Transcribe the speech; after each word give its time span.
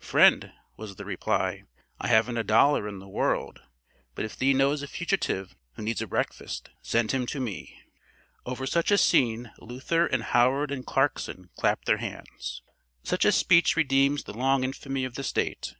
"'Friend,' 0.00 0.50
was 0.76 0.96
the 0.96 1.04
reply, 1.04 1.62
'I 2.00 2.08
haven't 2.08 2.36
a 2.36 2.42
dollar 2.42 2.88
in 2.88 2.98
the 2.98 3.06
world, 3.06 3.60
but 4.16 4.24
if 4.24 4.36
thee 4.36 4.52
knows 4.52 4.82
a 4.82 4.88
fugitive 4.88 5.54
who 5.74 5.84
needs 5.84 6.02
a 6.02 6.08
breakfast, 6.08 6.70
send 6.82 7.12
him 7.12 7.26
to 7.26 7.38
me.' 7.38 7.80
"Over 8.44 8.66
such 8.66 8.90
a 8.90 8.98
scene, 8.98 9.52
Luther 9.60 10.04
and 10.06 10.24
Howard 10.24 10.72
and 10.72 10.84
Clarkson 10.84 11.48
clapped 11.56 11.84
their 11.86 11.98
hands. 11.98 12.60
"Such 13.04 13.24
a 13.24 13.30
speech 13.30 13.76
redeems 13.76 14.24
the 14.24 14.34
long 14.34 14.64
infamy 14.64 15.04
of 15.04 15.14
the 15.14 15.22
State. 15.22 15.76